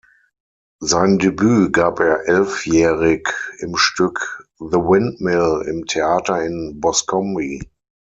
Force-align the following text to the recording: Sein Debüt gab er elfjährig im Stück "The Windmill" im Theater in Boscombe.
Sein 0.79 1.19
Debüt 1.19 1.73
gab 1.73 1.99
er 1.99 2.27
elfjährig 2.27 3.29
im 3.59 3.77
Stück 3.77 4.47
"The 4.57 4.77
Windmill" 4.79 5.63
im 5.67 5.85
Theater 5.85 6.41
in 6.43 6.79
Boscombe. 6.81 7.59